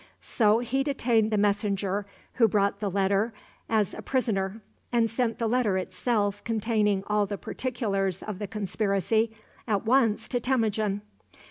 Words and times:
So 0.23 0.57
he 0.57 0.81
detained 0.83 1.29
the 1.29 1.37
messenger 1.37 2.07
who 2.33 2.47
brought 2.47 2.79
the 2.79 2.89
letter 2.89 3.35
as 3.69 3.93
a 3.93 4.01
prisoner, 4.01 4.59
and 4.91 5.07
sent 5.07 5.37
the 5.37 5.45
letter 5.45 5.77
itself, 5.77 6.43
containing 6.43 7.03
all 7.05 7.27
the 7.27 7.37
particulars 7.37 8.23
of 8.23 8.39
the 8.39 8.47
conspiracy, 8.47 9.31
at 9.67 9.85
once 9.85 10.27
to 10.29 10.39
Temujin. 10.39 11.03